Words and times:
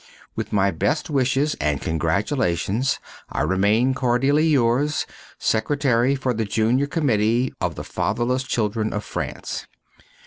With 0.35 0.51
my 0.51 0.71
best 0.71 1.11
wishes 1.11 1.55
and 1.61 1.79
congratulations, 1.79 2.97
I 3.29 3.41
remain 3.43 3.93
cordially 3.93 4.47
yours, 4.47 5.05
Secretary 5.37 6.15
for 6.15 6.33
the 6.33 6.43
Junior 6.43 6.87
Committee 6.87 7.53
of 7.61 7.75
the 7.75 7.83
Fatherless 7.83 8.41
Children 8.41 8.93
of 8.93 9.03
France. 9.03 9.67